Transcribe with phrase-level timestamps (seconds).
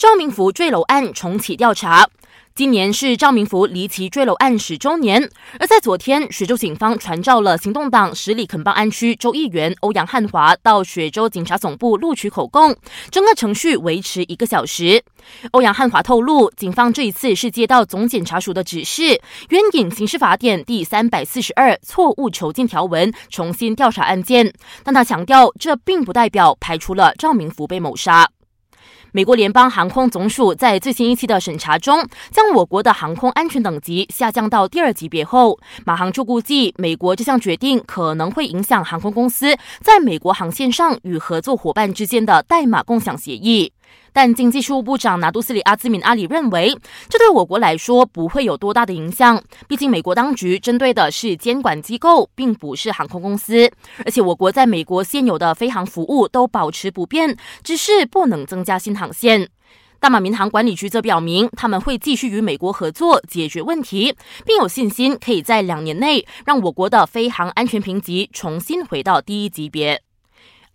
[0.00, 2.08] 赵明福坠楼案重启调查。
[2.54, 12.74] 今年是赵明福离奇坠楼案十周年，而在昨天，雪州警方传召了行动党十里垦邦安区州议员欧阳汉华到雪州警察总部录取口供，
[13.10, 15.04] 整个程序维持一个小时。
[15.50, 19.20] 欧阳汉华透露，警方这一次是接到总检察署的指示，
[19.50, 24.50] 援引刑事法典第三百四十二错误囚禁条文重新调查案件，
[24.82, 28.30] 但他强调，这并不代表排除了赵明福被谋杀。
[29.12, 43.72] 美国联邦航空总署在最新一期的审查中，将我国的航空安全等级下降到第二级别后，马航处估计，美国这项决定可能会影响航空公司在美国航线上与合作伙伴之间的代码共享协议。
[44.12, 46.76] 但经济事务部长拿督斯里阿兹敏阿里认为，
[47.08, 49.42] 这对我国来说不会有多大的影响。
[49.68, 53.70] 毕竟，美国当局针对的是监管机构，并不是航空公司。
[54.04, 59.48] 而且，我国在美国现有的飞航服务都保持不变，只是不能增加新航线。
[60.00, 70.02] 大马民航管理局则表明，他们会继续与美国合作解决问题，并有信心可以在两年内让我国的飞航安全评级重新回到第一级别。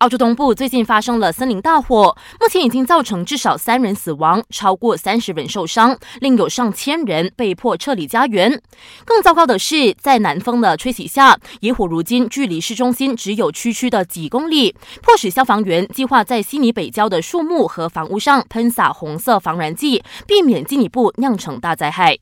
[0.00, 8.60] 澳洲东部最近发生了森林大火，目前已经造成至少三人死亡，超过三十人受伤，另有上千人被迫撤离家园。
[9.06, 22.18] 更糟糕的是，在南风的吹袭下，野火如今距离市中心只有区区的几公里，迫使消防员计划在悉尼北郊的树木和房屋上喷洒红色防燃剂，避免进一步酿成大灾害。